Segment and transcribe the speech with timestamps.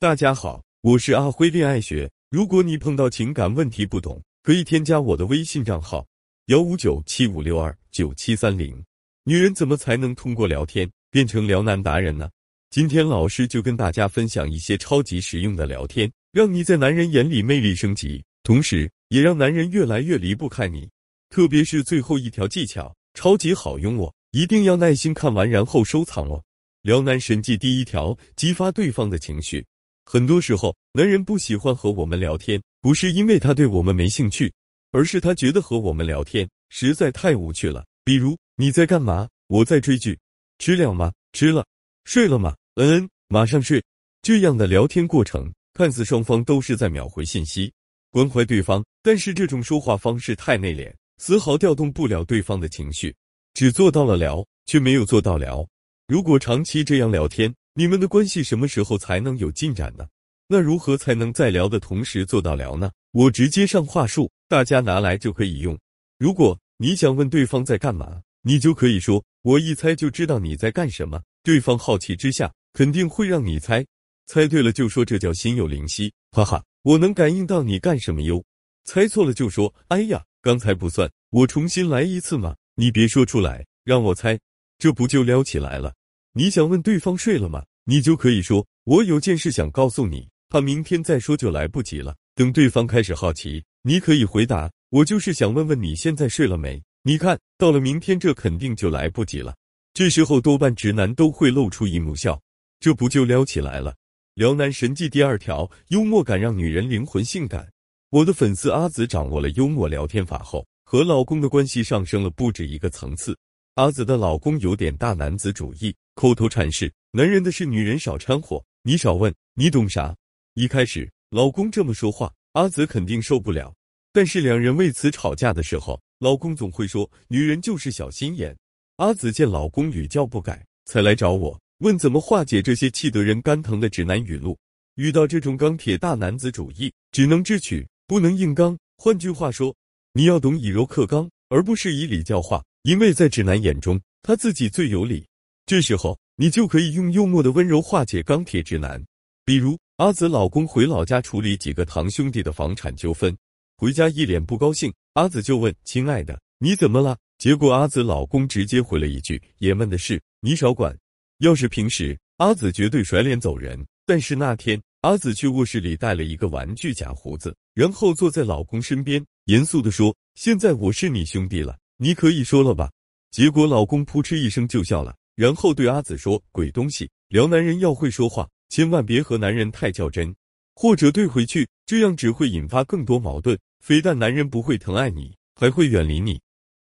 [0.00, 2.08] 大家好，我是阿辉恋爱学。
[2.30, 6.06] 如果你碰到情感问题不懂，可以添加我的微信账号
[6.46, 8.80] 幺五九七五六二九七三零。
[9.24, 12.30] 女人怎么才能通过聊天变成撩男达人呢？
[12.70, 20.88] 今天老师就跟大家分享一些超级实用的聊天，让你在男人眼里魅力升级，同时也让男人越来越离不开你。
[21.28, 26.40] 特别是最后一条技巧，超级好用哦，一定要耐心看完然后收藏哦。
[26.82, 29.66] 撩男神技第一条：激发对方的情绪。
[30.10, 34.50] 很多时候，男人不喜欢和我们聊天，不是因为他对我们没兴趣，
[34.90, 37.84] 而是他觉得和我们聊天实在太无趣了。
[38.06, 39.28] 比如，你在干嘛？
[39.48, 40.18] 我在追剧。
[40.58, 41.12] 吃了吗？
[41.34, 41.62] 吃了。
[42.06, 42.56] 睡了吗？
[42.76, 43.84] 嗯嗯，马上睡。
[44.22, 47.70] 这样的聊天过程，看似双方都是在秒回信息，
[48.10, 53.14] 关怀对方，但是这种说话方式太内敛，丝毫调动不了对方的情绪，
[53.52, 55.68] 只做到了聊，却没有做到聊。
[56.06, 60.04] 如果长期这样聊天，你们的关系什么时候才能有进展呢？
[60.48, 62.90] 那如何才能在聊的同时做到聊呢？
[63.12, 65.78] 我直接上话术，大家拿来就可以用。
[66.18, 73.86] 如果你想问对方在干嘛，你就可以说：“我一猜就知道你在干什么。”对方好奇之下肯定会让你猜，
[74.26, 78.42] 猜对了就说这叫心有灵犀，哈哈，我能感应到你干什么哟。
[78.86, 84.36] 猜错了就说：“哎呀，刚才不算，我重新来一次嘛。”你别说出来，让我猜，
[84.80, 85.94] 这不就撩起来了？
[86.32, 87.64] 你想问对方睡了吗？
[87.90, 99.56] 你就可以说：“我有件事想告诉你，怕明天再说就来不及了。”等对方开始好奇，你可以回答：“我就是想问问你现在睡了没？”你看到了明天这肯定就来不及了。
[99.94, 102.38] 这时候多半直男都会露出一抹笑，
[102.78, 103.94] 这不就撩起来了？
[104.34, 107.72] 撩男神技第二条：幽默感让女人灵魂性感。
[108.10, 113.34] 我的粉丝阿紫掌握了幽默聊天法后，和老公的关系上升了不止一个层次。
[113.78, 115.94] 阿紫的老公有点大男子主义。
[116.16, 120.16] 口头禅是：“男人的事，女人少掺和，你少问，你懂啥？”
[120.54, 123.72] 一开始，老公这么说话，阿紫肯定受不了。
[124.12, 128.52] 但是两人为此吵架的时候，老公总会说：“女人就是小心眼。”
[128.98, 134.58] 阿紫见老公屡教不改，才来找我问怎么化解这些气得人肝疼的直男语录。
[134.96, 138.76] 遇到这种钢铁大男子主义，只能智取，不能硬刚。
[138.96, 139.72] 换句话说，
[140.14, 145.26] 你要懂以柔克刚，而不是以理教化，因为在直男眼中，他自己最有理。
[145.66, 149.02] 这时候，你就可以用幽默的温柔化解钢铁直男。
[149.44, 153.36] 比如，阿紫老公回老家处理几个堂兄弟的房产纠纷，
[153.76, 154.92] 回家一脸不高兴。
[155.14, 160.96] 阿紫就问：“亲爱的，你怎么了？”结果阿紫老公直接回了一句：“爷们的事你少管。”
[161.38, 163.84] 要是平时，阿紫绝对甩脸走人。
[164.06, 172.90] 但是那天，阿紫去卧室里带了一个玩具假胡子，然后坐在老公身边，严肃地说：“现在我是你兄弟了，你可以说了吧？”
[173.30, 175.14] 结果老公扑哧一声就笑了。
[175.34, 180.34] 然后对阿紫说：“鬼东西，聊男人要会说话，千万别和男人太较真，
[180.74, 183.56] 或者怼回去，这样只会引发更多矛盾。
[183.80, 186.40] 非但男人不会疼爱你，还会远离你。”